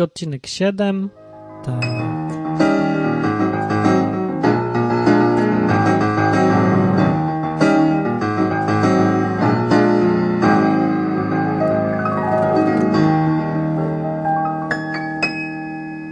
[0.00, 1.10] Odwyk, odcinek 7.
[1.64, 1.84] Tak.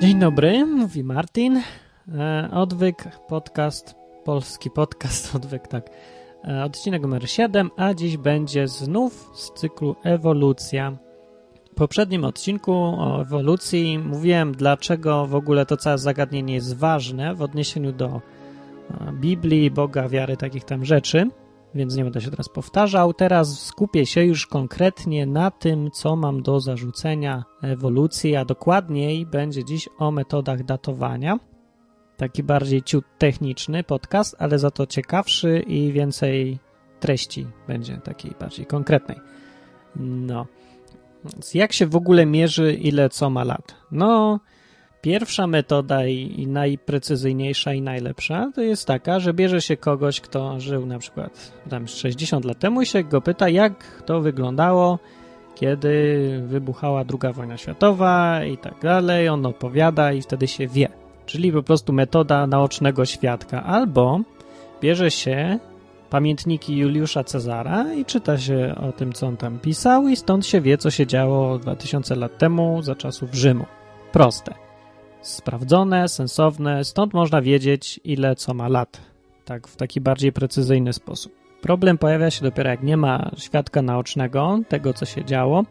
[0.00, 1.62] Dzień dobry, mówi Martin.
[2.14, 5.90] E, Odwyk, podcast, polski podcast, odwyk, tak.
[6.44, 11.07] E, Odcinek numer 7, a dziś będzie znów z cyklu Ewolucja.
[11.78, 17.92] Poprzednim odcinku o ewolucji mówiłem, dlaczego w ogóle to całe zagadnienie jest ważne w odniesieniu
[17.92, 21.30] do e, Biblii, Boga, wiary, takich tam rzeczy,
[21.74, 23.14] więc nie będę się teraz powtarzał.
[23.14, 29.64] Teraz skupię się już konkretnie na tym, co mam do zarzucenia ewolucji, a dokładniej będzie
[29.64, 31.38] dziś o metodach datowania.
[32.16, 36.58] Taki bardziej ciut techniczny podcast, ale za to ciekawszy i więcej
[37.00, 39.16] treści będzie takiej bardziej konkretnej.
[39.96, 40.46] No.
[41.24, 43.74] Więc jak się w ogóle mierzy, ile co ma lat?
[43.92, 44.40] No,
[45.00, 50.86] pierwsza metoda i, najprecyzyjniejsza i najlepsza to jest taka, że bierze się kogoś, kto żył
[50.86, 54.98] na przykład tam 60 lat temu i się go pyta, jak to wyglądało,
[55.54, 59.28] kiedy wybuchała II wojna światowa i tak dalej.
[59.28, 60.88] On opowiada i wtedy się wie.
[61.26, 63.64] Czyli po prostu metoda naocznego świadka.
[63.64, 64.20] Albo
[64.80, 65.58] bierze się
[66.10, 70.60] pamiętniki Juliusza Cezara i czyta się o tym, co on tam pisał, i stąd się
[70.60, 73.64] wie, co się działo 2000 lat temu za czasów Rzymu.
[74.12, 74.54] Proste.
[75.22, 79.00] Sprawdzone, sensowne, stąd można wiedzieć, ile co ma lat.
[79.44, 81.32] Tak, w taki bardziej precyzyjny sposób.
[81.60, 85.64] Problem pojawia się dopiero, jak nie ma świadka naocznego tego, co się działo,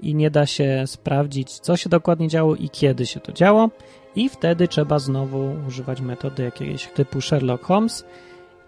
[0.00, 3.70] i nie da się sprawdzić, co się dokładnie działo i kiedy się to działo,
[4.16, 8.04] i wtedy trzeba znowu używać metody jakiegoś typu Sherlock Holmes,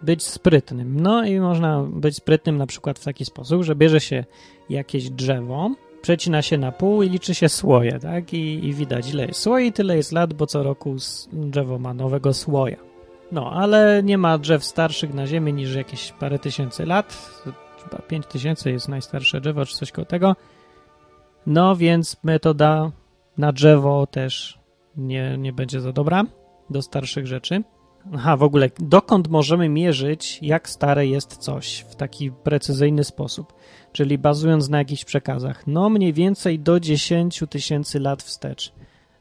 [0.02, 1.00] być sprytnym.
[1.00, 4.24] No i można być sprytnym na przykład w taki sposób, że bierze się
[4.70, 5.70] jakieś drzewo,
[6.02, 8.32] przecina się na pół i liczy się słoje, tak?
[8.32, 10.96] I, i widać, ile jest słoi, tyle jest lat, bo co roku
[11.32, 12.76] drzewo ma nowego słoja.
[13.32, 17.30] No, ale nie ma drzew starszych na Ziemi niż jakieś parę tysięcy lat.
[17.84, 20.36] Chyba 5 tysięcy jest najstarsze drzewo, czy coś koło tego.
[21.46, 22.92] No, więc metoda
[23.38, 24.58] na drzewo też
[24.96, 26.24] nie, nie będzie za dobra
[26.70, 27.62] do starszych rzeczy.
[28.14, 33.52] Aha, w ogóle, dokąd możemy mierzyć, jak stare jest coś w taki precyzyjny sposób?
[33.92, 35.66] Czyli bazując na jakichś przekazach.
[35.66, 38.72] No, mniej więcej do 10 tysięcy lat wstecz,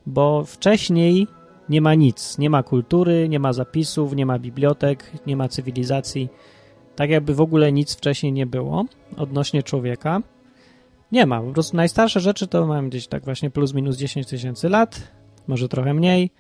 [0.06, 1.28] bo wcześniej
[1.70, 2.38] nie ma nic.
[2.38, 6.30] Nie ma kultury, nie ma zapisów, nie ma bibliotek, nie ma cywilizacji.
[6.96, 8.86] Tak jakby w ogóle nic wcześniej nie było
[9.18, 10.22] odnośnie człowieka.
[11.12, 11.42] Nie ma.
[11.42, 15.12] Po prostu najstarsze rzeczy to mam gdzieś tak właśnie plus minus 10 tysięcy lat,
[15.48, 16.32] może trochę mniej,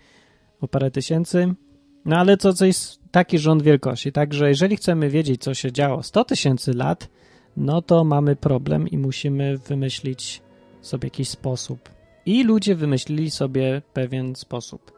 [0.62, 1.56] o parę tysięcy.
[2.06, 2.76] No ale to coś
[3.12, 4.12] taki rząd wielkości.
[4.12, 7.10] Także jeżeli chcemy wiedzieć, co się działo 100 tysięcy lat,
[7.58, 10.42] no to mamy problem i musimy wymyślić
[10.82, 11.90] sobie jakiś sposób.
[12.26, 14.92] I ludzie wymyślili sobie pewien sposób.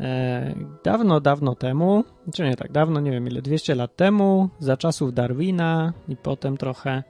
[0.00, 0.54] E,
[0.84, 2.04] dawno, dawno temu,
[2.34, 6.56] czy nie tak dawno, nie wiem ile, 200 lat temu, za czasów Darwina i potem
[6.56, 7.02] trochę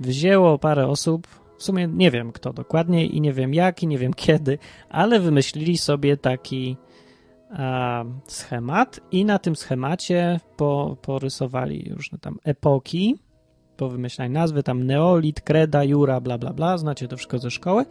[0.00, 1.26] wzięło parę osób,
[1.58, 5.20] w sumie nie wiem kto dokładnie i nie wiem jak i nie wiem kiedy, ale
[5.20, 6.76] wymyślili sobie taki
[8.26, 13.18] schemat i na tym schemacie po, porysowali różne tam epoki,
[13.76, 17.84] powymyślali nazwy, tam Neolit, Kreda, Jura, bla bla bla, znacie to wszystko ze szkoły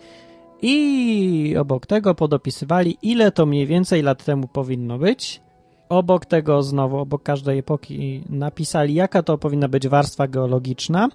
[0.61, 5.41] i obok tego podopisywali ile to mniej więcej lat temu powinno być.
[5.89, 11.09] Obok tego znowu, obok każdej epoki napisali jaka to powinna być warstwa geologiczna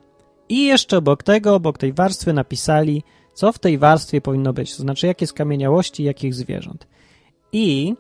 [0.48, 3.02] i jeszcze obok tego, obok tej warstwy napisali
[3.34, 6.86] co w tej warstwie powinno być, to znaczy jakie skamieniałości jakich zwierząt.
[7.52, 7.94] I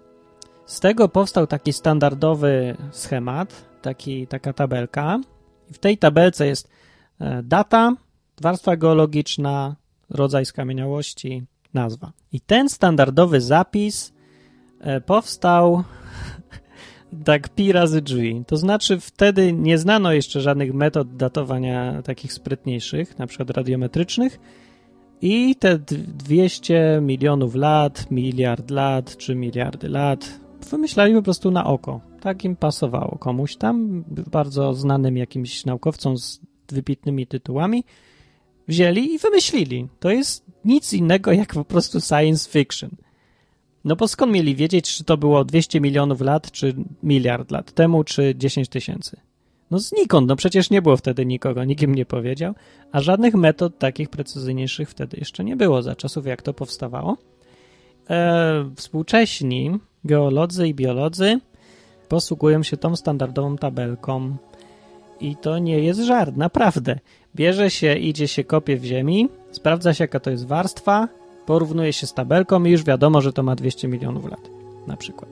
[0.66, 5.20] z tego powstał taki standardowy schemat, taki, taka tabelka.
[5.72, 6.68] W tej tabelce jest
[7.42, 7.96] data,
[8.40, 9.76] warstwa geologiczna,
[10.10, 11.42] rodzaj skamieniałości,
[11.74, 12.12] nazwa.
[12.32, 14.12] I ten standardowy zapis
[15.06, 15.84] powstał
[17.24, 18.44] tak pi razy drzwi.
[18.46, 24.38] To znaczy wtedy nie znano jeszcze żadnych metod datowania takich sprytniejszych, na przykład radiometrycznych
[25.22, 32.00] i te 200 milionów lat, miliard lat, czy miliardy lat wymyślali po prostu na oko.
[32.20, 37.84] Tak im pasowało komuś tam, bardzo znanym jakimś naukowcom z wybitnymi tytułami,
[38.68, 39.88] wzięli i wymyślili.
[40.00, 42.90] To jest nic innego jak po prostu science fiction.
[43.84, 48.04] No bo skąd mieli wiedzieć, czy to było 200 milionów lat, czy miliard lat temu,
[48.04, 49.20] czy 10 tysięcy?
[49.70, 52.54] No znikąd, no przecież nie było wtedy nikogo, nikt im nie powiedział,
[52.92, 57.16] a żadnych metod takich precyzyjniejszych wtedy jeszcze nie było za czasów, jak to powstawało.
[58.10, 61.40] E, współcześni geolodzy i biolodzy
[62.08, 64.36] posługują się tą standardową tabelką.
[65.20, 66.98] I to nie jest żart, naprawdę.
[67.34, 71.08] Bierze się, idzie się, kopie w ziemi, sprawdza się, jaka to jest warstwa
[71.46, 74.50] porównuje się z tabelką i już wiadomo, że to ma 200 milionów lat,
[74.86, 75.30] na przykład.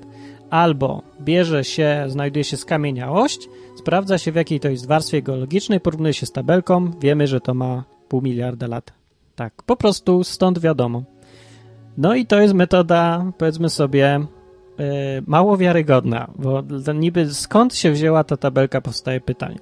[0.51, 6.15] Albo bierze się, znajduje się skamieniałość, sprawdza się w jakiej to jest warstwie geologicznej, porównuje
[6.15, 8.93] się z tabelką, wiemy, że to ma pół miliarda lat.
[9.37, 11.03] Tak, po prostu stąd wiadomo.
[11.99, 14.27] No i to jest metoda, powiedzmy sobie,
[15.27, 16.63] mało wiarygodna, bo
[16.95, 19.59] niby skąd się wzięła ta tabelka, powstaje pytanie.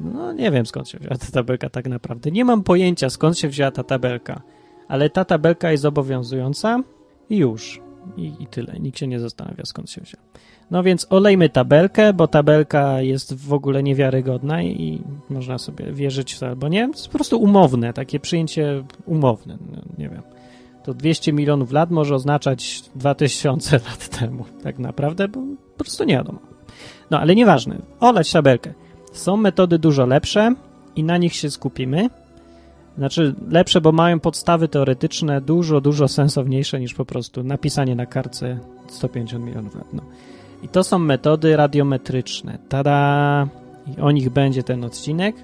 [0.00, 2.30] No nie wiem skąd się wzięła ta tabelka tak naprawdę.
[2.30, 4.42] Nie mam pojęcia skąd się wzięła ta tabelka,
[4.88, 6.82] ale ta tabelka jest obowiązująca
[7.30, 7.80] i już.
[8.16, 8.74] I, I tyle.
[8.80, 10.22] Nikt się nie zastanawia skąd się wzięła.
[10.70, 16.38] No więc olejmy tabelkę, bo tabelka jest w ogóle niewiarygodna i można sobie wierzyć w
[16.38, 16.88] to albo nie.
[16.92, 19.58] Jest po prostu umowne, takie przyjęcie umowne.
[19.72, 20.22] No, nie wiem.
[20.84, 25.40] To 200 milionów lat może oznaczać 2000 lat temu, tak naprawdę, bo
[25.76, 26.38] po prostu nie wiadomo.
[27.10, 27.76] No ale nieważne.
[28.00, 28.74] Oleć tabelkę.
[29.12, 30.54] Są metody dużo lepsze
[30.96, 32.10] i na nich się skupimy.
[32.98, 38.58] Znaczy lepsze, bo mają podstawy teoretyczne dużo, dużo sensowniejsze niż po prostu napisanie na kartce
[38.88, 39.92] 150 milionów lat.
[39.92, 40.02] No.
[40.62, 42.58] I to są metody radiometryczne.
[42.68, 43.48] Tada!
[43.86, 45.36] I o nich będzie ten odcinek.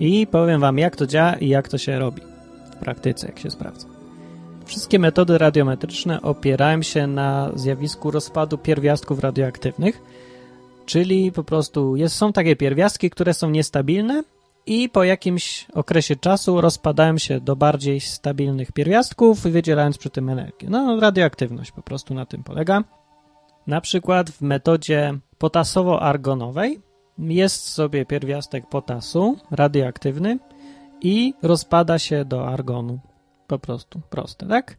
[0.00, 2.22] I powiem wam, jak to działa i jak to się robi
[2.70, 3.95] w praktyce, jak się sprawdza.
[4.66, 10.02] Wszystkie metody radiometryczne opierają się na zjawisku rozpadu pierwiastków radioaktywnych,
[10.86, 14.22] czyli po prostu jest, są takie pierwiastki, które są niestabilne
[14.66, 20.68] i po jakimś okresie czasu rozpadają się do bardziej stabilnych pierwiastków, wydzielając przy tym energię.
[20.70, 22.84] No, radioaktywność po prostu na tym polega.
[23.66, 26.80] Na przykład w metodzie potasowo-argonowej
[27.18, 30.38] jest sobie pierwiastek potasu radioaktywny
[31.00, 32.98] i rozpada się do argonu.
[33.46, 34.76] Po prostu proste, tak?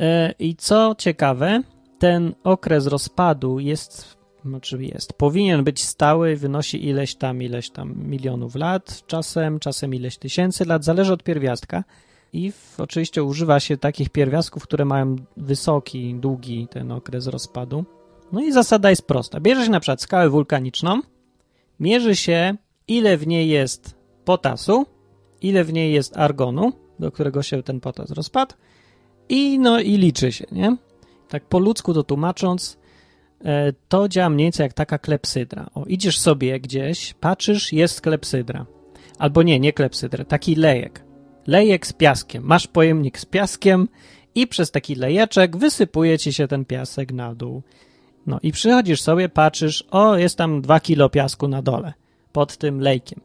[0.00, 1.62] E, I co ciekawe,
[1.98, 8.54] ten okres rozpadu jest, znaczy jest, powinien być stały, wynosi ileś tam, ileś tam milionów
[8.54, 11.84] lat, czasem, czasem ileś tysięcy lat, zależy od pierwiastka.
[12.32, 17.84] I w, oczywiście używa się takich pierwiastków, które mają wysoki, długi ten okres rozpadu.
[18.32, 19.40] No i zasada jest prosta.
[19.40, 21.00] Bierze się na przykład skałę wulkaniczną,
[21.80, 22.56] mierzy się,
[22.88, 24.86] ile w niej jest potasu,
[25.42, 28.54] ile w niej jest argonu, do którego się ten potas rozpadł,
[29.28, 30.76] i no i liczy się, nie?
[31.28, 32.78] Tak po ludzku to tłumacząc,
[33.44, 35.70] e, to działa mniej więcej jak taka klepsydra.
[35.74, 38.66] O, idziesz sobie gdzieś, patrzysz, jest klepsydra.
[39.18, 41.04] Albo nie, nie klepsydra, taki lejek.
[41.46, 42.44] Lejek z piaskiem.
[42.44, 43.88] Masz pojemnik z piaskiem
[44.34, 47.62] i przez taki lejeczek wysypuje ci się ten piasek na dół.
[48.26, 51.92] No i przychodzisz sobie, patrzysz, o, jest tam dwa kilo piasku na dole,
[52.32, 53.20] pod tym lejkiem.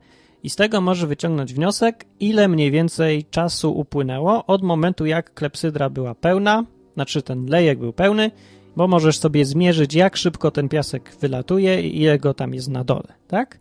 [0.46, 5.90] I z tego możesz wyciągnąć wniosek, ile mniej więcej czasu upłynęło od momentu, jak klepsydra
[5.90, 8.32] była pełna, znaczy ten lejek był pełny,
[8.76, 12.84] bo możesz sobie zmierzyć, jak szybko ten piasek wylatuje i ile go tam jest na
[12.84, 13.60] dole, tak?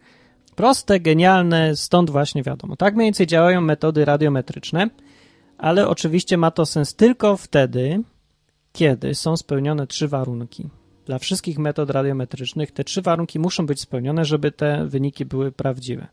[0.56, 2.76] Proste, genialne, stąd właśnie wiadomo.
[2.76, 4.90] Tak mniej więcej działają metody radiometryczne,
[5.58, 8.02] ale oczywiście ma to sens tylko wtedy,
[8.72, 10.69] kiedy są spełnione trzy warunki
[11.06, 16.06] dla wszystkich metod radiometrycznych te trzy warunki muszą być spełnione, żeby te wyniki były prawdziwe.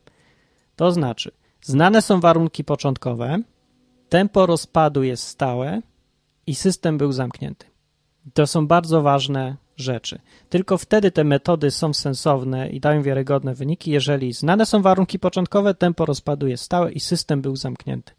[0.82, 1.32] To znaczy,
[1.62, 3.40] znane są warunki początkowe,
[4.10, 5.82] tempo rozpadu jest stałe
[6.48, 7.66] i system był zamknięty.
[8.34, 10.20] To są bardzo ważne rzeczy.
[10.50, 15.74] Tylko wtedy te metody są sensowne i dają wiarygodne wyniki, jeżeli znane są warunki początkowe,
[15.74, 18.14] tempo rozpadu jest stałe i system był zamknięty.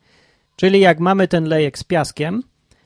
[0.57, 2.43] Czyli jak mamy ten lejek z piaskiem,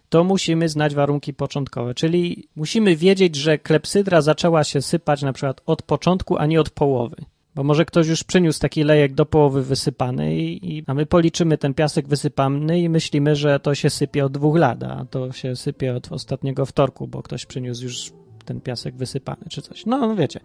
[0.09, 5.61] to musimy znać warunki początkowe, czyli musimy wiedzieć, że klepsydra zaczęła się sypać na przykład
[5.67, 7.17] od początku, a nie od połowy.
[7.57, 11.59] Bo może ktoś już przyniósł taki lejek do połowy wysypany i, i, a my policzymy
[11.59, 15.57] ten piasek wysypany i myślimy, że to się sypie od dwóch lat, a to się
[15.57, 18.13] sypie od ostatniego wtorku, bo ktoś przyniósł już
[18.45, 19.87] ten piasek wysypany czy coś.
[19.87, 20.41] No, no wiecie.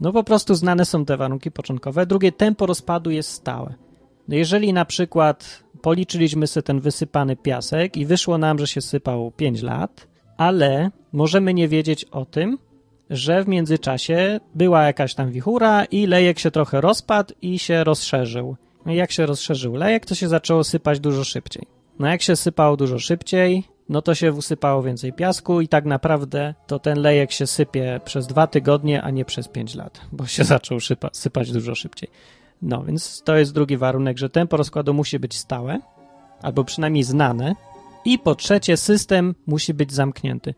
[0.00, 2.06] No po prostu znane są te warunki początkowe.
[2.06, 3.74] Drugie, tempo rozpadu jest stałe.
[4.28, 9.30] No jeżeli na przykład policzyliśmy sobie ten wysypany piasek i wyszło nam, że się sypał
[9.30, 12.58] 5 lat, ale możemy nie wiedzieć o tym,
[13.10, 18.56] że w międzyczasie była jakaś tam wichura i lejek się trochę rozpadł i się rozszerzył.
[18.86, 21.66] I jak się rozszerzył lejek, to się zaczęło sypać dużo szybciej.
[21.98, 26.54] No jak się sypało dużo szybciej, no to się usypało więcej piasku i tak naprawdę
[26.66, 30.44] to ten lejek się sypie przez dwa tygodnie, a nie przez pięć lat, bo się
[30.54, 30.78] zaczął
[31.12, 32.10] sypać dużo szybciej.
[32.62, 35.80] No, więc to jest drugi warunek, że tempo rozkładu musi być stałe,
[36.42, 37.54] albo przynajmniej znane.
[38.04, 40.54] I po trzecie, system musi być zamknięty.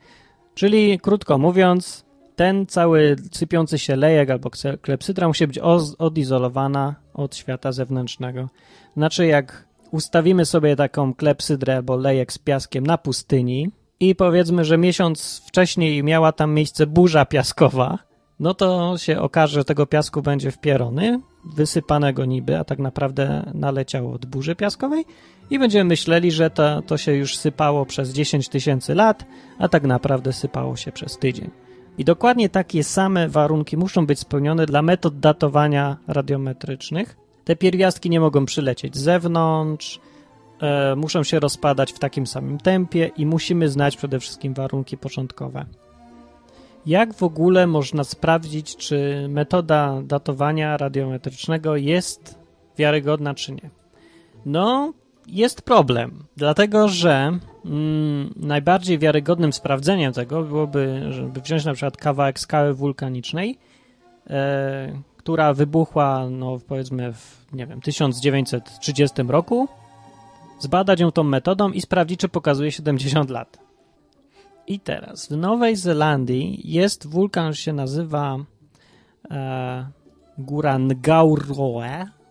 [0.54, 2.04] Czyli, krótko mówiąc,
[2.36, 4.50] ten cały sypiący się lejek albo
[4.82, 5.58] klepsydra musi być
[5.98, 8.48] odizolowana od świata zewnętrznego.
[8.96, 13.70] Znaczy, jak ustawimy sobie taką klepsydrę albo lejek z piaskiem na pustyni
[14.00, 17.98] i powiedzmy, że miesiąc wcześniej miała tam miejsce burza piaskowa,
[18.40, 24.12] no to się okaże, że tego piasku będzie wpierony, wysypanego niby, a tak naprawdę naleciało
[24.12, 25.04] od burzy piaskowej
[25.50, 29.24] i będziemy myśleli, że to, to się już sypało przez 10 tysięcy lat,
[29.58, 31.50] a tak naprawdę sypało się przez tydzień.
[31.98, 37.16] I dokładnie takie same warunki muszą być spełnione dla metod datowania radiometrycznych.
[37.44, 40.00] Te pierwiastki nie mogą przylecieć z zewnątrz,
[40.60, 45.66] e, muszą się rozpadać w takim samym tempie i musimy znać przede wszystkim warunki początkowe.
[46.86, 52.38] Jak w ogóle można sprawdzić, czy metoda datowania radiometrycznego jest
[52.78, 53.70] wiarygodna, czy nie?
[54.46, 54.92] No,
[55.26, 62.40] jest problem, dlatego że mm, najbardziej wiarygodnym sprawdzeniem tego byłoby, żeby wziąć na przykład kawałek
[62.40, 63.58] skały wulkanicznej,
[64.30, 69.68] e, która wybuchła, no powiedzmy, w nie wiem, 1930 roku,
[70.58, 73.58] zbadać ją tą metodą i sprawdzić, czy pokazuje 70 lat.
[74.66, 78.38] I teraz w Nowej Zelandii jest wulkan, się nazywa
[79.30, 79.86] e,
[80.38, 80.78] Góra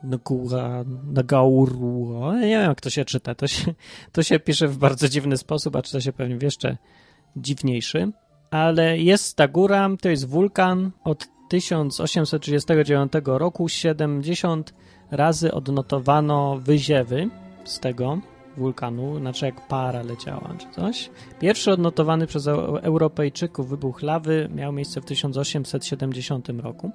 [0.03, 0.83] Ngauroe.
[0.83, 0.83] Ngura,
[1.23, 2.33] Ngauruo.
[2.33, 3.35] Nie wiem, jak to się czyta.
[3.35, 3.73] To się,
[4.11, 6.77] to się pisze w bardzo dziwny sposób, a czyta się pewnie w jeszcze
[7.35, 8.11] dziwniejszy.
[8.51, 13.69] Ale jest ta góra, to jest wulkan od 1839 roku.
[13.69, 14.73] 70
[15.11, 17.29] razy odnotowano wyziewy
[17.63, 18.17] z tego
[18.57, 21.09] wulkanu, znaczy jak para leciała czy coś.
[21.39, 26.91] Pierwszy odnotowany przez Europejczyków wybuch lawy miał miejsce w 1870 roku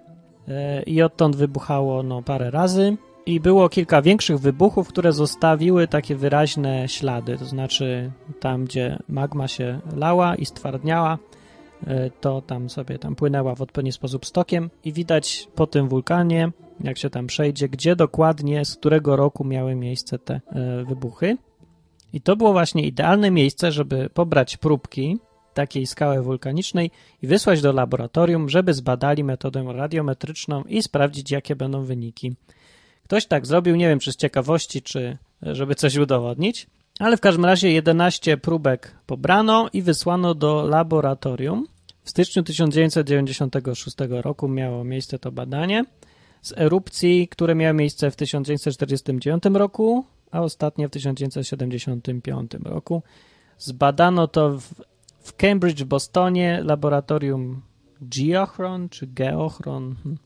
[0.87, 2.97] i odtąd wybuchało no, parę razy.
[3.27, 8.11] I było kilka większych wybuchów, które zostawiły takie wyraźne ślady, to znaczy
[8.41, 11.19] tam, gdzie magma się lała i stwardniała,
[11.87, 14.71] e, to tam sobie tam płynęła w odpowiedni sposób stokiem.
[14.85, 16.51] I widać po tym wulkanie,
[16.81, 21.37] jak się tam przejdzie, gdzie dokładnie, z którego roku miały miejsce te e, wybuchy.
[22.13, 25.19] I to było właśnie idealne miejsce, żeby pobrać próbki
[25.57, 26.91] takiej skały wulkanicznej
[27.23, 32.35] i wysłać do laboratorium, żeby zbadali metodę radiometryczną i sprawdzić, jakie będą wyniki.
[33.05, 36.67] Ktoś tak zrobił, nie wiem czy z ciekawości, czy żeby coś udowodnić,
[36.99, 41.67] ale w każdym razie 11 próbek pobrano i wysłano do laboratorium.
[42.03, 45.85] W styczniu 1996 roku miało miejsce to badanie
[46.43, 53.03] z erupcji, które miały miejsce w 1949 roku a ostatnio w 1975 roku.
[53.59, 54.75] Zbadano to w,
[55.27, 57.63] w Cambridge, Bostonie, laboratorium
[58.01, 60.19] Geochron czy Geochron hmm,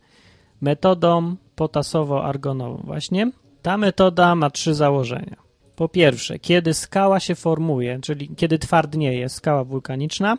[0.61, 3.31] metodą potasowo-argonową właśnie.
[3.63, 5.37] Ta metoda ma trzy założenia.
[5.77, 10.39] Po pierwsze, kiedy skała się formuje, czyli kiedy twardnieje skała wulkaniczna,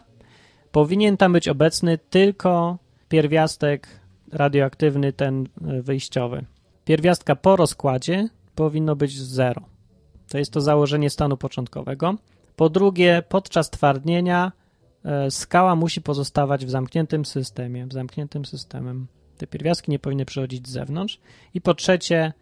[0.71, 2.77] powinien tam być obecny tylko
[3.09, 3.87] pierwiastek
[4.31, 6.45] radioaktywny, ten e, wyjściowy.
[6.85, 9.61] Pierwiastka po rozkładzie powinno być zero.
[10.29, 12.15] To jest to założenie stanu początkowego.
[12.61, 14.51] Po drugie, podczas twardnienia
[15.05, 19.07] e, skała musi pozostawać w zamkniętym systemie, w zamkniętym systemem.
[19.37, 21.19] Te pierwiastki nie powinny przychodzić z zewnątrz.
[21.53, 22.33] I po trzecie,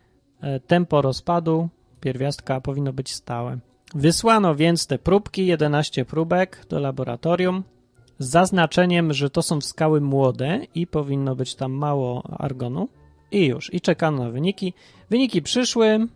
[0.41, 1.69] e, tempo rozpadu
[2.01, 3.59] pierwiastka powinno być stałe.
[3.95, 7.63] Wysłano więc te próbki, 11 próbek do laboratorium
[8.17, 12.89] z zaznaczeniem, że to są skały młode i powinno być tam mało argonu.
[13.31, 14.73] I już, i czekano na wyniki.
[15.09, 16.07] Wyniki przyszły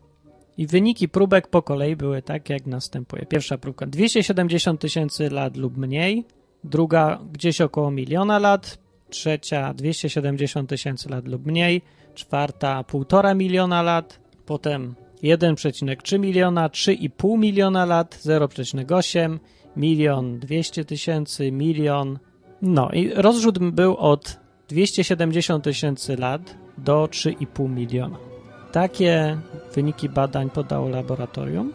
[0.57, 3.25] i wyniki próbek po kolei były tak, jak następuje.
[3.25, 6.25] Pierwsza próbka 270 tysięcy lat lub mniej,
[6.63, 8.77] druga gdzieś około miliona lat,
[9.09, 11.81] trzecia 270 tysięcy lat lub mniej,
[12.15, 19.39] czwarta 1,5 miliona lat, potem 1,3 miliona, 3,5 miliona lat, 0,8,
[19.75, 22.19] milion 200 tysięcy, milion.
[22.61, 28.32] No i rozrzut był od 270 tysięcy lat do 3,5 miliona.
[28.73, 29.37] Takie
[29.75, 31.73] wyniki badań podało laboratorium.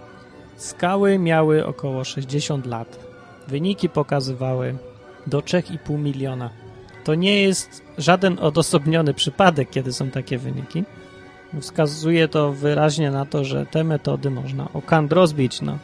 [0.57, 2.99] Skały miały około 60 lat.
[3.49, 4.77] Wyniki pokazywały
[5.27, 6.51] do 3,5 miliona.
[7.05, 10.85] To nie jest żaden odosobniony przypadek, kiedy są takie wyniki.
[11.61, 15.61] Wskazuje to wyraźnie na to, że te metody można o kant rozbić.
[15.61, 15.79] No.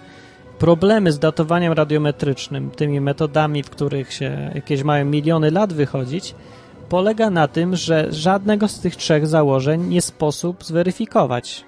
[0.59, 6.35] Problemy z datowaniem radiometrycznym, tymi metodami, w których się jakieś mają miliony lat wychodzić,
[6.85, 11.65] polega na tym, że żadnego z tych trzech założeń nie sposób zweryfikować.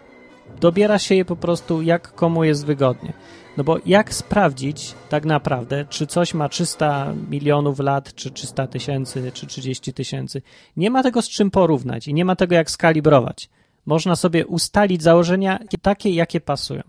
[0.61, 3.13] Dobiera się je po prostu jak komu jest wygodnie.
[3.57, 9.33] No bo jak sprawdzić tak naprawdę, czy coś ma 300 milionów lat, czy 300 tysięcy,
[9.33, 10.43] czy 30 tysięcy?
[10.77, 13.49] Nie ma tego z czym porównać i nie ma tego jak skalibrować.
[13.87, 16.83] Można sobie ustalić założenia takie, jakie pasują.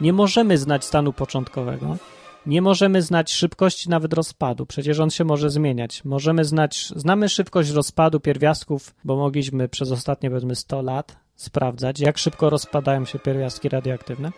[0.00, 1.96] Nie możemy znać stanu początkowego,
[2.46, 6.04] nie możemy znać szybkości nawet rozpadu, przecież on się może zmieniać.
[6.04, 12.18] Możemy znać, znamy szybkość rozpadu pierwiastków, bo mogliśmy przez ostatnie powiedzmy 100 lat sprawdzać, jak
[12.18, 14.32] szybko rozpadają się pierwiastki radioaktywne.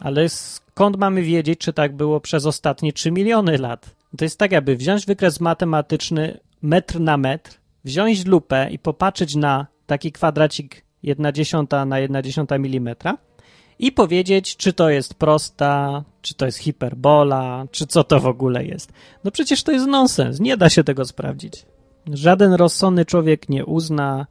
[0.00, 3.96] Ale skąd mamy wiedzieć, czy tak było przez ostatnie 3 miliony lat?
[4.18, 9.66] To jest tak, jakby wziąć wykres matematyczny metr na metr, wziąć lupę i popatrzeć na
[9.86, 13.18] taki kwadracik 1 dziesiąta na 1 dziesiąta milimetra
[13.78, 18.64] i powiedzieć, czy to jest prosta, czy to jest hiperbola, czy co to w ogóle
[18.64, 18.92] jest.
[19.24, 21.66] No przecież to jest nonsens, nie da się tego sprawdzić.
[22.12, 24.26] Żaden rozsądny człowiek nie uzna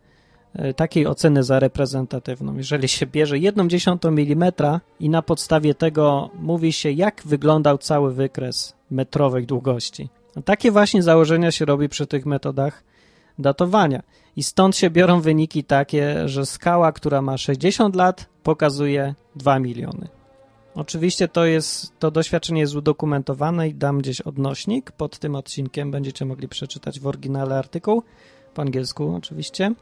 [0.54, 2.58] e, takiej oceny za reprezentatywną.
[2.58, 8.14] Jeżeli się bierze 1 dziesiątą milimetra i na podstawie tego mówi się, jak wyglądał cały
[8.14, 10.10] wykres metrowej długości.
[10.36, 12.84] No takie właśnie założenia się robi przy tych metodach
[13.40, 14.04] datowania.
[14.36, 20.08] I stąd się biorą wyniki takie, że skała, która ma 60 lat, pokazuje 2 miliony.
[20.76, 25.92] Oczywiście to jest, to doświadczenie jest udokumentowane i dam gdzieś odnośnik pod tym odcinkiem.
[25.92, 28.04] Będziecie mogli przeczytać w oryginale artykuł,
[28.54, 29.74] po angielsku oczywiście.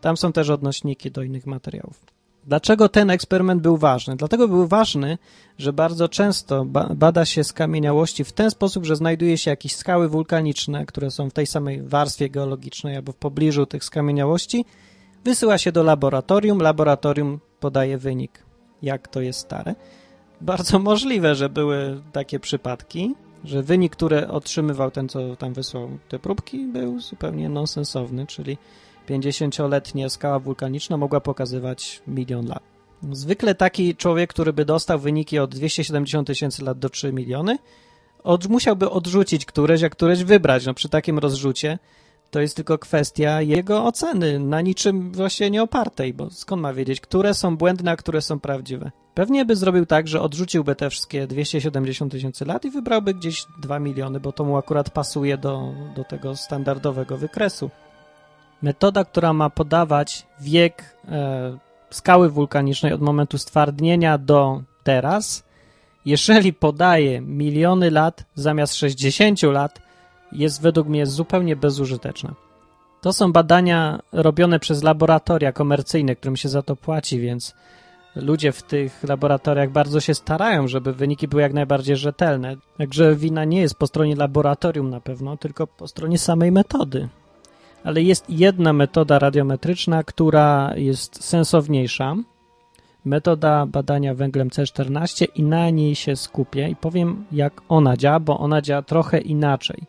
[0.00, 2.00] Tam są też odnośniki do innych materiałów.
[2.46, 4.16] Dlaczego ten eksperyment był ważny?
[4.16, 5.18] Dlatego był ważny,
[5.58, 10.86] że bardzo często bada się skamieniałości w ten sposób, że znajduje się jakieś skały wulkaniczne,
[10.86, 14.64] które są w tej samej warstwie geologicznej albo w pobliżu tych skamieniałości,
[15.24, 18.44] wysyła się do laboratorium, laboratorium podaje wynik,
[18.82, 19.74] jak to jest stare.
[20.40, 23.14] Bardzo możliwe, że były takie przypadki,
[23.44, 28.58] że wynik, który otrzymywał ten, co tam wysłał te próbki, był zupełnie nonsensowny, czyli
[29.08, 32.62] 50-letnia skała wulkaniczna mogła pokazywać milion lat.
[33.12, 37.58] Zwykle taki człowiek, który by dostał wyniki od 270 tysięcy lat do 3 miliony,
[38.24, 40.66] od, musiałby odrzucić któreś, a któreś wybrać.
[40.66, 41.78] No, przy takim rozrzucie
[42.30, 47.00] to jest tylko kwestia jego oceny, na niczym właśnie nie opartej, bo skąd ma wiedzieć,
[47.00, 48.90] które są błędne, a które są prawdziwe.
[49.14, 53.78] Pewnie by zrobił tak, że odrzuciłby te wszystkie 270 tysięcy lat i wybrałby gdzieś 2
[53.78, 57.70] miliony, bo to mu akurat pasuje do, do tego standardowego wykresu.
[58.62, 61.58] Metoda, która ma podawać wiek e,
[61.90, 65.44] skały wulkanicznej od momentu stwardnienia do teraz,
[66.04, 69.89] jeżeli podaje miliony lat zamiast 60 lat,
[70.32, 72.34] jest według mnie zupełnie bezużyteczna.
[73.00, 77.54] To są badania robione przez laboratoria komercyjne, którym się za to płaci, więc
[78.16, 82.56] ludzie w tych laboratoriach bardzo się starają, żeby wyniki były jak najbardziej rzetelne.
[82.78, 87.08] Także wina nie jest po stronie laboratorium na pewno, tylko po stronie samej metody
[87.84, 92.16] ale jest jedna metoda radiometryczna, która jest sensowniejsza.
[93.04, 98.38] Metoda badania węglem C14 i na niej się skupię i powiem, jak ona działa, bo
[98.38, 99.82] ona działa trochę inaczej.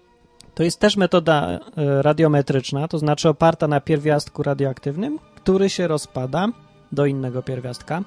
[0.55, 6.47] To jest też metoda e, radiometryczna, to znaczy oparta na pierwiastku radioaktywnym, który się rozpada
[6.91, 8.01] do innego pierwiastka.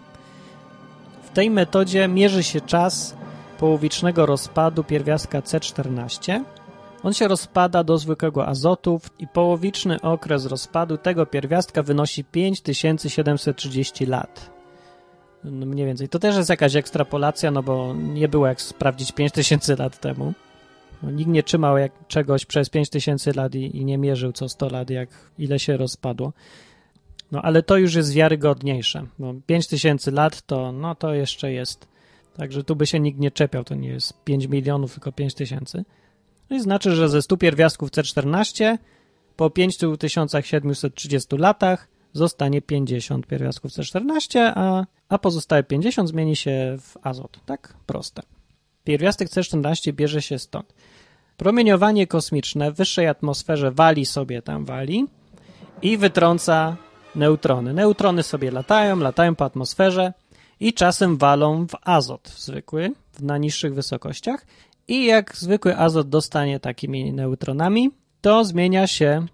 [1.23, 3.17] W tej metodzie mierzy się czas
[3.59, 6.41] połowicznego rozpadu pierwiastka C14
[7.05, 14.51] on się rozpada do zwykłego azotu i połowiczny okres rozpadu tego pierwiastka wynosi 5730 lat.
[15.45, 16.09] No mniej więcej.
[16.09, 20.33] To też jest jakaś ekstrapolacja, no bo nie było jak sprawdzić 5000 lat temu.
[21.03, 24.69] No, nikt nie trzymał jak czegoś przez 5000 lat i, i nie mierzył co 100
[24.69, 26.33] lat, jak ile się rozpadło.
[27.33, 29.07] No ale to już jest wiarygodniejsze.
[29.19, 31.89] Bo 5000 lat to, no to jeszcze jest.
[32.37, 33.65] Także tu by się nikt nie czepiał.
[33.65, 35.85] To nie jest 5 milionów, tylko 5000.
[36.51, 38.79] No i znaczy, że ze 100 pierwiastków C14
[39.37, 47.41] po 5730 latach zostanie 50 pierwiastków C14, a, a pozostałe 50 zmieni się w azot.
[47.47, 48.23] Tak proste.
[48.85, 50.75] Pierwiastek C14 bierze się stąd.
[51.37, 55.07] Promieniowanie kosmiczne w wyższej atmosferze wali sobie tam wali
[55.83, 56.77] i wytrąca
[57.15, 57.75] neutrony.
[57.75, 60.13] Neutrony sobie latają, latają po atmosferze
[60.61, 64.47] i czasem walą w azot zwykły na niższych wysokościach
[64.89, 69.27] i jak zwykły azot dostanie takimi neutronami, to zmienia się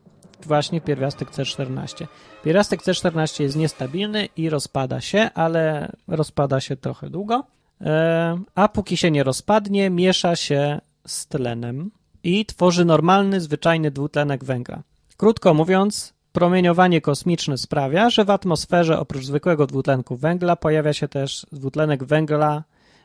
[0.46, 2.06] właśnie pierwiastek C14.
[2.44, 7.44] Pierwiastek C14 jest niestabilny i rozpada się, ale rozpada się trochę długo.
[7.80, 11.90] E, a póki się nie rozpadnie, miesza się z tlenem
[12.24, 14.82] i tworzy normalny, zwyczajny dwutlenek węgla.
[15.16, 21.46] Krótko mówiąc, promieniowanie kosmiczne sprawia, że w atmosferze oprócz zwykłego dwutlenku węgla pojawia się też
[21.52, 22.64] dwutlenek węgla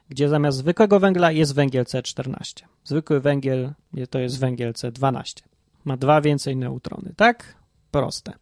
[0.09, 2.63] gdzie zamiast zwykłego węgla jest węgiel C14.
[2.83, 3.73] Zwykły węgiel
[4.09, 5.41] to jest węgiel C12.
[5.85, 7.55] Ma dwa więcej neutrony, tak?
[7.91, 8.33] Proste.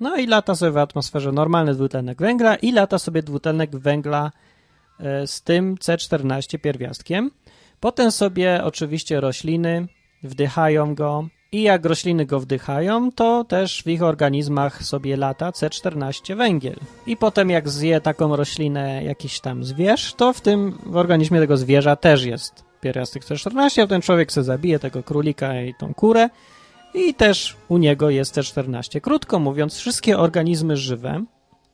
[0.00, 4.30] No i lata sobie w atmosferze normalny dwutlenek węgla i lata sobie dwutlenek węgla
[5.26, 7.30] z tym C14 pierwiastkiem.
[7.80, 9.86] Potem sobie oczywiście rośliny
[10.22, 16.36] wdychają go i jak rośliny go wdychają, to też w ich organizmach sobie lata C14
[16.36, 16.76] węgiel.
[17.06, 21.56] I potem jak zje taką roślinę jakiś tam zwierz, to w tym w organizmie tego
[21.56, 26.28] zwierza też jest pierwiastek C14, a ten człowiek se zabije tego królika i tą kurę
[26.94, 29.00] i też u niego jest C14.
[29.00, 31.24] Krótko mówiąc, wszystkie organizmy żywe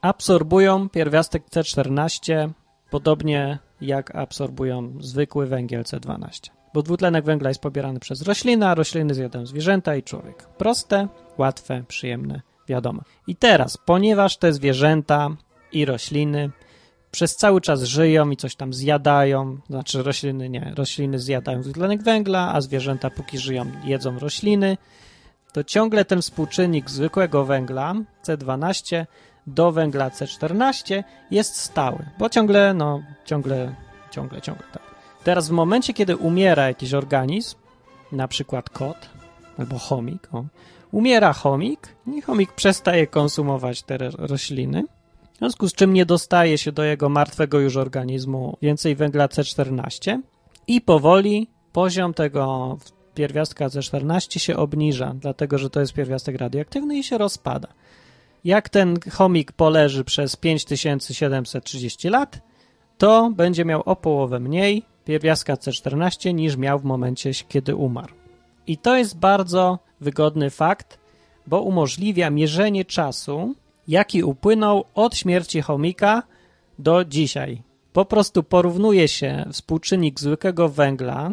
[0.01, 2.51] absorbują pierwiastek C14
[2.91, 9.15] podobnie jak absorbują zwykły węgiel C12 bo dwutlenek węgla jest pobierany przez rośliny, a rośliny
[9.15, 10.43] zjadają zwierzęta i człowiek.
[10.59, 12.41] Proste, łatwe, przyjemne.
[12.69, 13.03] wiadomo.
[13.27, 15.31] I teraz, ponieważ te zwierzęta
[15.73, 16.51] i rośliny
[17.11, 22.55] przez cały czas żyją i coś tam zjadają, znaczy rośliny nie, rośliny zjadają dwutlenek węgla,
[22.55, 24.77] a zwierzęta póki żyją jedzą rośliny,
[25.53, 29.07] to ciągle ten współczynnik zwykłego węgla C12
[29.47, 33.75] do węgla C14 jest stały, bo ciągle, no, ciągle,
[34.11, 34.83] ciągle, ciągle, tak.
[35.25, 37.57] Teraz w momencie, kiedy umiera jakiś organizm,
[38.13, 39.11] na przykład kot
[39.59, 40.45] albo chomik, o,
[40.93, 44.85] umiera chomik i chomik przestaje konsumować te rośliny,
[45.35, 50.19] w związku z czym nie dostaje się do jego martwego już organizmu więcej węgla C14
[50.67, 52.77] i powoli poziom tego
[53.15, 57.69] pierwiastka C14 się obniża, dlatego że to jest pierwiastek radioaktywny i się rozpada.
[58.45, 62.41] Jak ten chomik poleży przez 5730 lat,
[62.99, 68.15] to będzie miał o połowę mniej pierwiastka C14 niż miał w momencie, kiedy umarł.
[68.67, 70.99] I to jest bardzo wygodny fakt,
[71.47, 73.55] bo umożliwia mierzenie czasu,
[73.89, 76.23] jaki upłynął od śmierci chomika
[76.79, 77.63] do dzisiaj.
[77.93, 81.31] Po prostu porównuje się współczynnik zwykłego węgla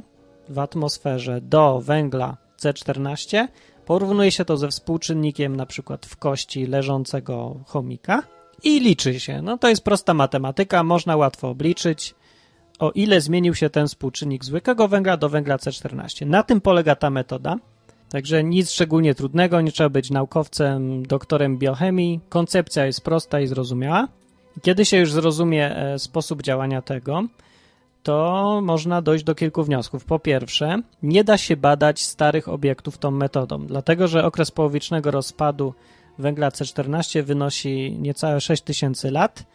[0.50, 3.48] w atmosferze do węgla C14,
[3.88, 8.24] porównuje się to ze współczynnikiem na przykład w kości leżącego chomika
[8.64, 9.42] i liczy się.
[9.42, 12.16] No to jest prosta matematyka, można łatwo obliczyć,
[12.80, 16.28] o ile zmienił się ten współczynnik zwykłego węgla do węgla C14.
[16.28, 17.56] Na tym polega ta metoda.
[18.10, 22.20] Także nic szczególnie trudnego, nie trzeba być naukowcem, doktorem biochemii.
[22.30, 24.08] Koncepcja jest prosta i zrozumiała.
[24.62, 27.24] Kiedy się już zrozumie e, sposób działania tego,
[28.04, 30.06] to można dojść do kilku wniosków.
[30.06, 35.74] Po pierwsze, nie da się badać starych obiektów tą metodą, dlatego że okres połowicznego rozpadu
[36.20, 39.46] węgla C14 wynosi niecałe 6000 lat,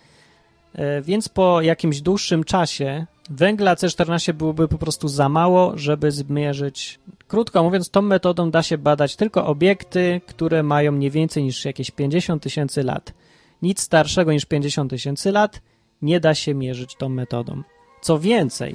[0.75, 7.01] e, więc po jakimś dłuższym czasie węgla C14 byłoby po prostu za mało, żeby zmierzyć.
[7.29, 11.91] Krótko mówiąc, tą metodą da się badać tylko obiekty, które mają nie więcej niż jakieś
[11.91, 13.15] 50 tysięcy lat.
[13.63, 15.61] Nic starszego niż 50 tysięcy lat
[16.03, 17.63] nie da się mierzyć tą metodą.
[18.03, 18.75] Co więcej,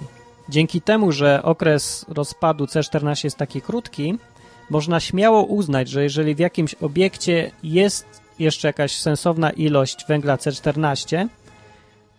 [0.50, 4.18] dzięki temu, że okres rozpadu C14 jest taki krótki,
[4.70, 11.28] można śmiało uznać, że jeżeli w jakimś obiekcie jest jeszcze jakaś sensowna ilość węgla C14,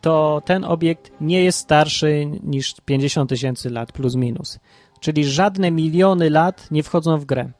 [0.01, 4.59] to ten obiekt nie jest starszy niż 50 tysięcy lat plus minus.
[5.01, 7.51] Czyli żadne miliony lat nie wchodzą w grę.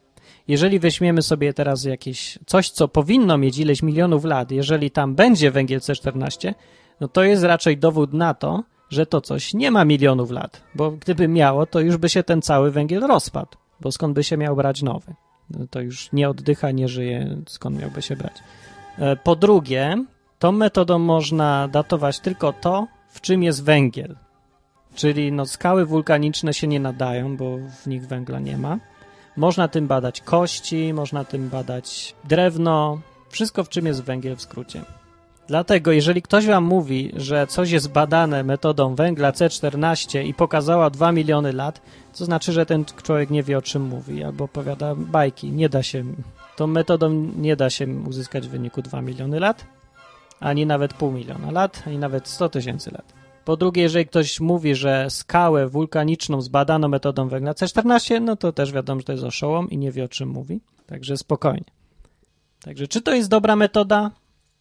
[0.49, 5.51] Jeżeli weźmiemy sobie teraz jakieś coś, co powinno mieć ileś milionów lat, jeżeli tam będzie
[5.51, 6.55] węgiel C14,
[7.01, 10.91] no to jest raczej dowód na to, że to coś nie ma milionów lat, bo
[10.91, 14.57] gdyby miało, to już by się ten cały węgiel rozpadł, bo skąd by się miał
[14.57, 15.15] brać nowy?
[15.51, 18.33] No to już nie oddycha, nie żyje, skąd miałby się brać?
[18.99, 20.05] E, po drugie,
[20.39, 24.17] tą metodą można datować tylko to, w czym jest węgiel.
[24.95, 28.79] Czyli no, skały wulkaniczne się nie nadają, bo w nich węgla nie ma.
[29.37, 34.85] Można tym badać kości, można tym badać drewno, wszystko w czym jest węgiel w skrócie.
[35.49, 41.13] Dlatego, jeżeli ktoś wam mówi, że coś jest badane metodą węgla C14 i pokazała 2
[41.13, 41.81] miliony lat,
[42.19, 45.53] to znaczy, że ten człowiek nie wie o czym mówi albo opowiada bajki.
[45.53, 46.05] Nie da się,
[46.57, 49.67] tą metodą nie da się uzyskać wyniku 2 miliony lat,
[50.41, 53.13] ani nawet pół miliona lat, ani nawet 100 tysięcy lat.
[53.45, 58.73] Po drugie, jeżeli ktoś mówi, że skałę wulkaniczną zbadano metodą węgla C14, no to też
[58.73, 60.61] wiadomo, że to jest oszołom i nie wie o czym mówi.
[60.87, 61.71] Także spokojnie.
[62.65, 64.11] Także czy to jest dobra metoda?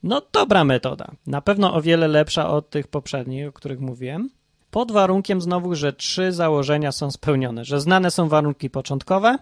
[0.04, 1.12] No, dobra metoda.
[1.28, 4.30] Na pewno o wiele lepsza od tych poprzednich, o których mówiłem.
[4.72, 9.38] Pod warunkiem znowu, że trzy założenia są spełnione, że znane są warunki początkowe,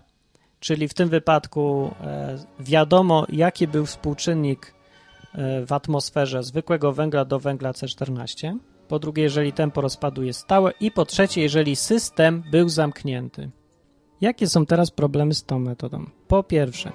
[0.59, 4.73] czyli w tym wypadku e, wiadomo, jaki był współczynnik
[5.33, 8.57] e, w atmosferze zwykłego węgla do węgla C14.
[8.87, 10.71] Po drugie, jeżeli tempo rozpadu jest stałe.
[10.79, 13.49] I po trzecie, jeżeli system był zamknięty.
[14.21, 16.05] Jakie są teraz problemy z tą metodą?
[16.27, 16.91] Po pierwsze,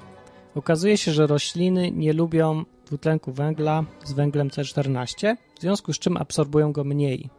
[0.55, 6.17] okazuje się, że rośliny nie lubią dwutlenku węgla z węglem C14, w związku z czym
[6.17, 7.31] absorbują go mniej.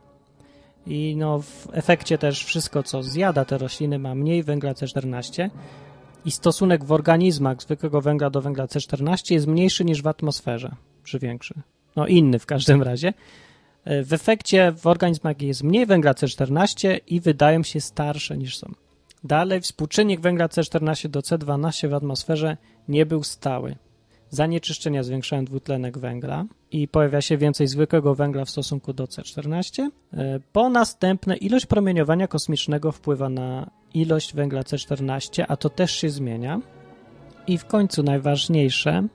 [0.86, 5.50] I no, w efekcie też wszystko, co zjada te rośliny, ma mniej węgla C14
[6.26, 11.20] i stosunek w organizmach zwykłego węgla do węgla C14 jest mniejszy niż w atmosferze, czy
[11.20, 11.54] większy.
[11.96, 13.14] No inny w każdym razie.
[13.86, 18.72] E, w efekcie w organizmach jest mniej węgla C14 i wydają się starsze niż są.
[19.24, 23.76] Dalej współczynnik węgla C14 do C12 w atmosferze nie był stały
[24.32, 29.89] zanieczyszczenia zwiększają dwutlenek węgla i pojawia się więcej zwykłego węgla w stosunku do C14.
[30.13, 36.10] E, po następne ilość promieniowania kosmicznego wpływa na ilość węgla C14, a to też się
[36.10, 36.62] zmienia.
[37.48, 39.08] I w końcu najważniejsze,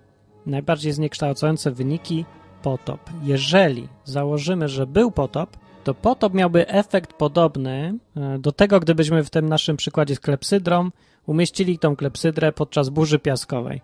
[0.46, 2.24] najbardziej zniekształcające wyniki
[2.62, 3.00] potop.
[3.22, 9.30] Jeżeli założymy, że był potop, to potop miałby efekt podobny e, do tego, gdybyśmy w
[9.30, 10.90] tym naszym przykładzie z klepsydrą
[11.26, 13.80] umieścili tą klepsydrę podczas burzy piaskowej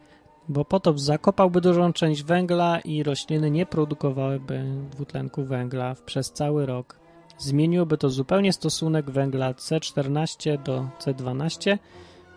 [0.49, 6.99] bo potop zakopałby dużą część węgla i rośliny nie produkowałyby dwutlenku węgla przez cały rok.
[7.39, 11.79] Zmieniłoby to zupełnie stosunek węgla C14 do C12.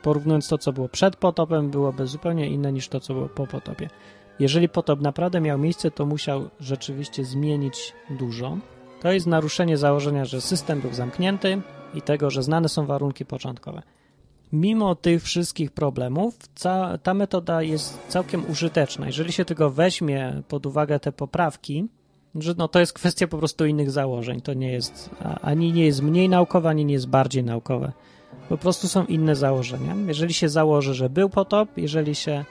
[0.02, 3.90] Porównując to, co było przed potopem, byłoby zupełnie inne niż to, co było po potopie.
[4.40, 8.58] Jeżeli potop naprawdę miał miejsce, to musiał rzeczywiście zmienić dużo.
[9.02, 11.62] To jest naruszenie założenia, że system był zamknięty
[11.94, 13.82] i tego, że znane są warunki początkowe.
[14.54, 16.38] Mimo tych wszystkich problemów,
[17.04, 19.08] ta metoda jest całkiem użyteczna.
[19.08, 21.88] Jeżeli się tylko weźmie pod uwagę te poprawki,
[22.36, 24.42] że no to jest kwestia po prostu innych założeń.
[24.42, 25.10] To nie jest
[25.42, 27.92] ani nie jest mniej naukowe, ani nie jest bardziej naukowe.
[28.50, 29.96] Po prostu są inne założenia.
[30.08, 32.46] Jeżeli się założy, że był potop, jeżeli się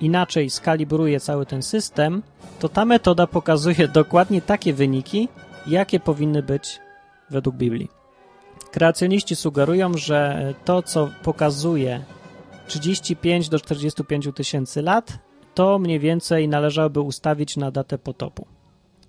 [0.00, 2.22] inaczej skalibruje cały ten system,
[2.58, 5.28] to ta metoda pokazuje dokładnie takie wyniki,
[5.66, 6.80] jakie powinny być
[7.30, 7.95] według Biblii.
[8.76, 12.04] Kreacjoniści sugerują, że to, co pokazuje
[12.66, 15.18] 35 do 45 tysięcy lat,
[15.54, 18.46] to mniej więcej należałoby ustawić na datę potopu.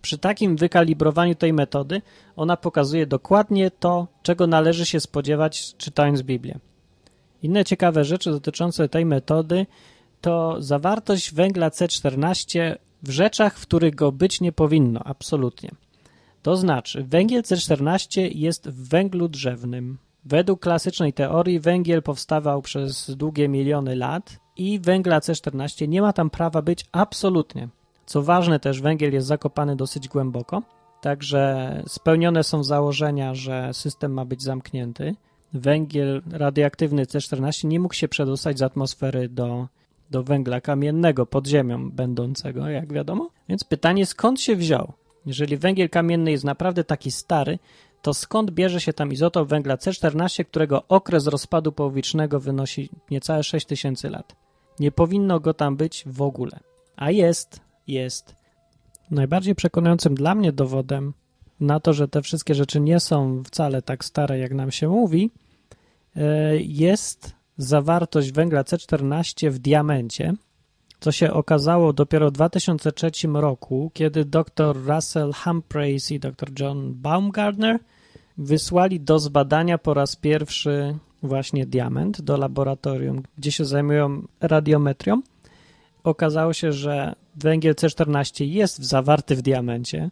[0.01, 2.01] Przy takim wykalibrowaniu tej metody
[2.35, 6.59] ona pokazuje dokładnie to, czego należy się spodziewać czytając Biblię.
[7.43, 9.65] Inne ciekawe rzeczy dotyczące tej metody
[10.21, 15.71] to zawartość węgla C14 w rzeczach, w których go być nie powinno, absolutnie.
[16.41, 19.97] To znaczy, węgiel C14 jest w węglu drzewnym.
[20.25, 26.29] Według klasycznej teorii węgiel powstawał przez długie miliony lat i węgla C14 nie ma tam
[26.29, 27.67] prawa być absolutnie.
[28.05, 30.61] Co ważne też, węgiel jest zakopany dosyć głęboko,
[31.01, 35.15] także spełnione są założenia, że system ma być zamknięty.
[35.53, 39.67] Węgiel radioaktywny C14 nie mógł się przedostać z atmosfery do,
[40.11, 43.29] do węgla kamiennego pod ziemią będącego, jak wiadomo.
[43.49, 44.93] Więc pytanie, skąd się wziął?
[45.27, 47.59] Jeżeli węgiel kamienny jest naprawdę taki stary,
[48.01, 54.09] to skąd bierze się tam izotop węgla C14, którego okres rozpadu połowicznego wynosi niecałe 6000
[54.09, 54.35] lat?
[54.79, 56.59] Nie powinno go tam być w ogóle.
[56.95, 58.35] A jest, jest.
[59.11, 61.13] Najbardziej przekonującym dla mnie dowodem
[61.59, 65.31] na to, że te wszystkie rzeczy nie są wcale tak stare, jak nam się mówi,
[66.15, 70.33] e, jest zawartość węgla C14 w diamencie,
[70.99, 77.79] co się okazało dopiero w 2003 roku, kiedy dr Russell Humphreys i dr John Baumgartner
[78.37, 85.21] wysłali do zbadania po raz pierwszy właśnie diament do laboratorium, gdzie się zajmują radiometrią.
[86.03, 90.09] Okazało się, że węgiel C14 jest zawarty w diamencie.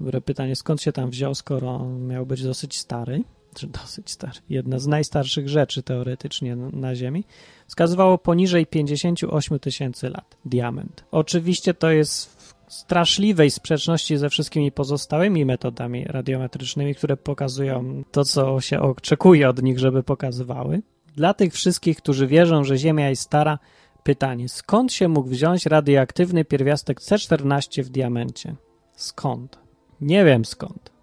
[0.00, 3.22] Dobre pytanie, skąd się tam wziął, skoro miał być dosyć stary,
[3.64, 7.24] dosyć stary, jedna z najstarszych rzeczy teoretycznie na Ziemi,
[7.66, 11.04] wskazywało poniżej 58 tysięcy lat diament.
[11.10, 18.60] Oczywiście to jest w straszliwej sprzeczności ze wszystkimi pozostałymi metodami radiometrycznymi, które pokazują to, co
[18.60, 20.82] się oczekuje od nich, żeby pokazywały.
[21.16, 23.58] Dla tych wszystkich, którzy wierzą, że Ziemia jest stara,
[24.06, 28.54] Pytanie, skąd się mógł wziąć radioaktywny pierwiastek C14 w diamencie?
[28.96, 29.58] Skąd?
[30.00, 30.95] Nie wiem skąd.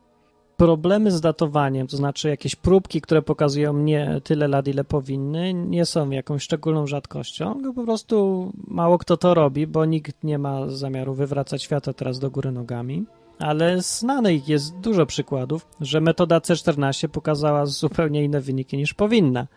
[0.57, 5.85] Problemy z datowaniem, to znaczy jakieś próbki, które pokazują nie tyle lat, ile powinny, nie
[5.85, 11.13] są jakąś szczególną rzadkością, po prostu mało kto to robi, bo nikt nie ma zamiaru
[11.13, 13.05] wywracać świata teraz do góry nogami.
[13.39, 19.47] Ale znanych jest dużo przykładów, że metoda C14 pokazała zupełnie inne wyniki niż powinna.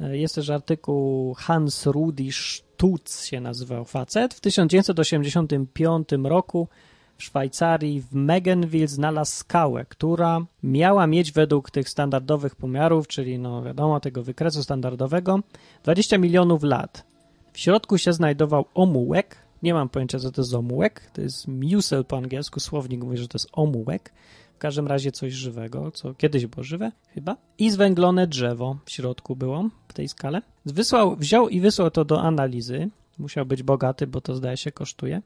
[0.00, 4.34] Jest też artykuł Hans Rudi Stutz się nazywał facet.
[4.34, 6.68] W 1985 roku
[7.16, 13.62] w Szwajcarii w Megenville znalazł skałę, która miała mieć według tych standardowych pomiarów, czyli no
[13.62, 15.40] wiadomo tego wykresu standardowego,
[15.84, 17.04] 20 milionów lat.
[17.52, 22.04] W środku się znajdował omułek, nie mam pojęcia co to jest omułek, to jest musel
[22.04, 24.12] po angielsku, słownik mówi, że to jest omułek,
[24.54, 27.36] w każdym razie coś żywego, co kiedyś było żywe, chyba.
[27.58, 30.42] I zwęglone drzewo w środku było w tej skale.
[30.66, 32.88] Wysłał, wziął i wysłał to do analizy.
[33.18, 35.22] Musiał być bogaty, bo to zdaje się kosztuje.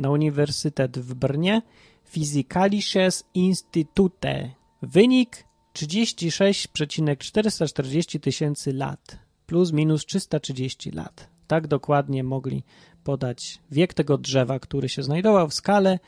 [0.00, 1.62] Na Uniwersytet w Brnie.
[2.04, 4.50] Physicalisches Institute.
[4.82, 9.18] Wynik 36,440 tysięcy lat.
[9.46, 11.28] Plus minus 330 lat.
[11.46, 12.62] Tak dokładnie mogli
[13.04, 15.98] podać wiek tego drzewa, który się znajdował w skale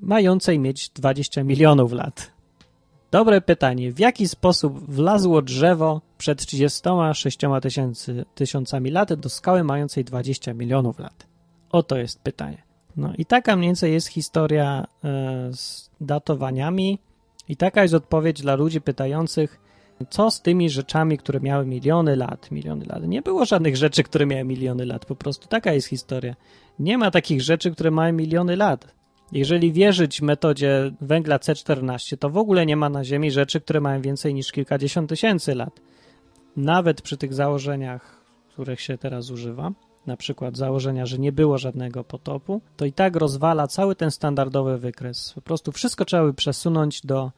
[0.00, 2.30] mającej mieć 20 milionów lat.
[3.10, 3.92] Dobre pytanie.
[3.92, 10.98] W jaki sposób wlazło drzewo przed 36 tysięcy, tysiącami lat do skały mającej 20 milionów
[10.98, 11.26] lat?
[11.72, 12.69] Oto jest pytanie.
[12.96, 14.86] No i taka mniej więcej jest historia
[15.50, 16.98] y, z datowaniami
[17.48, 19.60] i taka jest odpowiedź dla ludzi pytających,
[20.10, 22.50] co z tymi rzeczami, które miały miliony lat?
[22.50, 23.02] Miliony lat.
[23.06, 25.06] Nie było żadnych rzeczy, które miały miliony lat.
[25.06, 26.36] Po prostu taka jest historia.
[26.78, 28.94] Nie ma takich rzeczy, które mają miliony lat.
[29.32, 34.00] Jeżeli wierzyć metodzie węgla C14, to w ogóle nie ma na Ziemi rzeczy, które mają
[34.02, 35.80] więcej niż kilkadziesiąt tysięcy lat.
[36.56, 39.72] Nawet przy tych założeniach, których się teraz używa.
[40.06, 44.78] Na przykład założenia, że nie było żadnego potopu, to i tak rozwala cały ten standardowy
[44.78, 45.32] wykres.
[45.34, 47.30] Po prostu wszystko trzeba by przesunąć do,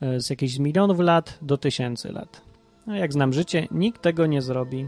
[0.00, 2.40] e, z jakichś milionów lat do tysięcy lat.
[2.86, 4.86] No jak znam życie, nikt tego nie zrobi.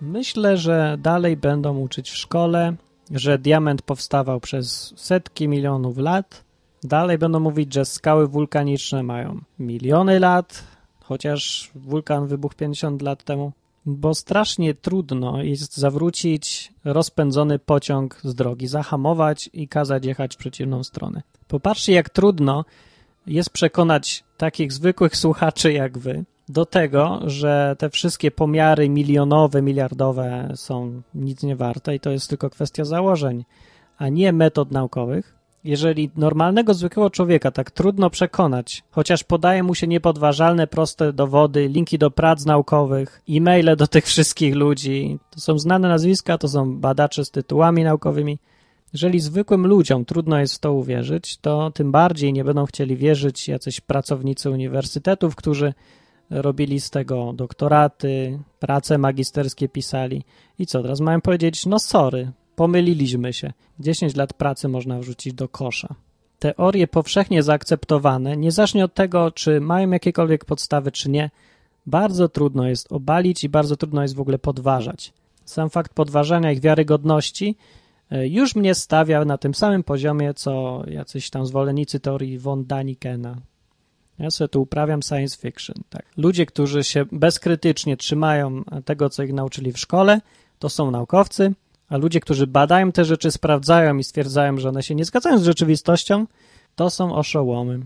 [0.00, 2.74] Myślę, że dalej będą uczyć w szkole,
[3.10, 6.44] że diament powstawał przez setki milionów lat.
[6.82, 10.64] Dalej będą mówić, że skały wulkaniczne mają miliony lat,
[11.00, 13.52] chociaż wulkan wybuchł 50 lat temu
[13.86, 20.84] bo strasznie trudno jest zawrócić rozpędzony pociąg z drogi, zahamować i kazać jechać w przeciwną
[20.84, 21.22] stronę.
[21.48, 22.64] Popatrzcie, jak trudno
[23.26, 30.52] jest przekonać takich zwykłych słuchaczy jak wy do tego, że te wszystkie pomiary milionowe, miliardowe
[30.54, 33.44] są nic nie warte i to jest tylko kwestia założeń,
[33.98, 39.86] a nie metod naukowych jeżeli normalnego, zwykłego człowieka tak trudno przekonać, chociaż podaje mu się
[39.86, 45.88] niepodważalne, proste dowody, linki do prac naukowych, e-maile do tych wszystkich ludzi, to są znane
[45.88, 48.38] nazwiska, to są badacze z tytułami naukowymi.
[48.92, 53.48] Jeżeli zwykłym ludziom trudno jest w to uwierzyć, to tym bardziej nie będą chcieli wierzyć
[53.48, 55.74] jacyś pracownicy uniwersytetów, którzy
[56.30, 60.24] robili z tego doktoraty, prace magisterskie pisali.
[60.58, 63.52] I co, teraz mają powiedzieć, no sorry, Pomyliliśmy się.
[63.78, 65.94] 10 lat pracy można wrzucić do kosza.
[66.38, 71.30] Teorie powszechnie zaakceptowane, niezależnie od tego, czy mają jakiekolwiek podstawy, czy nie,
[71.86, 75.12] bardzo trudno jest obalić i bardzo trudno jest w ogóle podważać.
[75.44, 77.56] Sam fakt podważania ich wiarygodności
[78.10, 83.36] e, już mnie stawia na tym samym poziomie, co jacyś tam zwolennicy teorii von Danikena.
[84.18, 85.76] Ja sobie tu uprawiam science fiction.
[85.90, 86.06] Tak.
[86.16, 90.20] Ludzie, którzy się bezkrytycznie trzymają tego, co ich nauczyli w szkole,
[90.58, 91.54] to są naukowcy,
[91.90, 95.44] a ludzie, którzy badają te rzeczy, sprawdzają i stwierdzają, że one się nie zgadzają z
[95.44, 96.26] rzeczywistością,
[96.76, 97.80] to są oszołomy.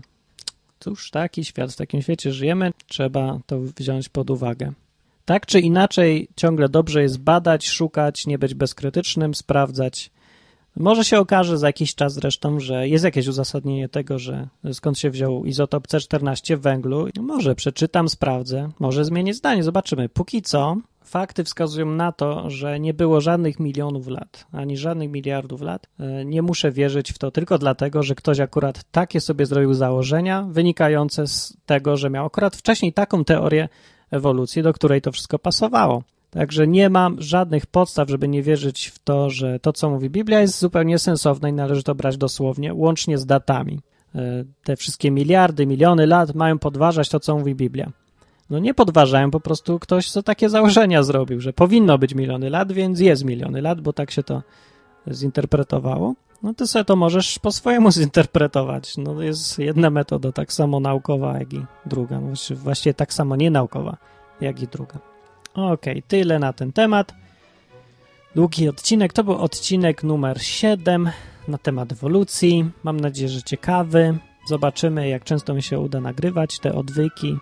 [0.79, 4.71] Cóż, taki świat, w takim świecie żyjemy, trzeba to wziąć pod uwagę.
[5.25, 10.11] Tak czy inaczej, ciągle dobrze jest badać, szukać, nie być bezkrytycznym, sprawdzać.
[10.75, 15.09] Może się okaże za jakiś czas zresztą, że jest jakieś uzasadnienie tego, że skąd się
[15.09, 17.07] wziął izotop C14 w węglu.
[17.19, 20.09] Może przeczytam, sprawdzę, może zmienię zdanie, zobaczymy.
[20.09, 25.61] Póki co fakty wskazują na to, że nie było żadnych milionów lat, ani żadnych miliardów
[25.61, 25.87] lat.
[25.99, 30.45] E, nie muszę wierzyć w to tylko dlatego, że ktoś akurat takie sobie zrobił założenia,
[30.49, 33.69] wynikające z tego, że miał akurat wcześniej taką teorię
[34.11, 36.03] ewolucji, do której to wszystko pasowało.
[36.29, 40.41] Także nie mam żadnych podstaw, żeby nie wierzyć w to, że to, co mówi Biblia,
[40.41, 43.79] jest zupełnie sensowne i należy to brać dosłownie, łącznie z datami.
[44.15, 47.91] E, te wszystkie miliardy, miliony lat mają podważać to, co mówi Biblia.
[48.49, 52.71] No nie podważają, po prostu ktoś co takie założenia zrobił, że powinno być miliony lat,
[52.71, 54.41] więc jest miliony lat, bo tak się to
[55.11, 56.13] zinterpretowało.
[56.43, 58.97] No ty sobie to możesz po swojemu zinterpretować.
[58.97, 62.19] No jest jedna metoda tak samo naukowa, jak i druga.
[62.19, 63.97] No, właściwie tak samo nienaukowa,
[64.41, 64.99] jak i druga.
[65.53, 67.13] Okej, okay, tyle na ten temat.
[68.35, 69.13] Długi odcinek.
[69.13, 71.09] To był odcinek numer 7
[71.47, 72.71] na temat ewolucji.
[72.83, 74.17] Mam nadzieję, że ciekawy.
[74.47, 77.37] Zobaczymy, jak często mi się uda nagrywać te odwyki.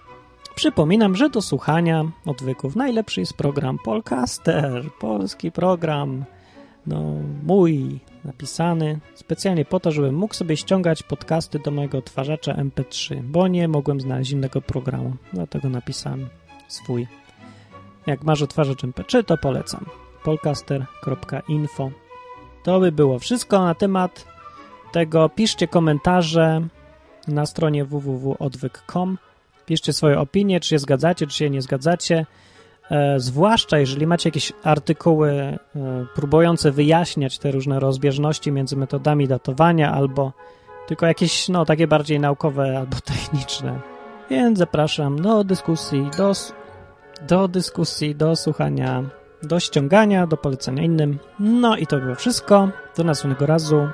[0.55, 6.25] Przypominam, że do słuchania odwyków najlepszy jest program Polcaster, polski program,
[6.87, 7.01] no
[7.43, 13.47] mój, napisany specjalnie po to, żebym mógł sobie ściągać podcasty do mojego odtwarzacza MP3, bo
[13.47, 16.29] nie mogłem znaleźć innego programu, dlatego napisałem
[16.67, 17.07] swój.
[18.07, 19.85] Jak masz odtwarzacz MP3, to polecam.
[20.23, 21.91] polcaster.info
[22.63, 24.25] To by było wszystko na temat
[24.91, 25.29] tego.
[25.29, 26.67] Piszcie komentarze
[27.27, 29.17] na stronie www.odwyk.com
[29.65, 32.26] Piszcie swoje opinie, czy się zgadzacie, czy się nie zgadzacie.
[32.91, 35.58] E, zwłaszcza jeżeli macie jakieś artykuły e,
[36.15, 40.34] próbujące wyjaśniać te różne rozbieżności między metodami datowania, albo
[40.88, 43.80] tylko jakieś, no, takie bardziej naukowe albo techniczne.
[44.30, 46.34] Więc zapraszam do dyskusji, do,
[47.28, 49.04] do dyskusji, do słuchania,
[49.43, 51.19] do ściągania, do polecenia innym.
[51.39, 52.69] No i to było wszystko.
[52.97, 53.88] Do następnego razu.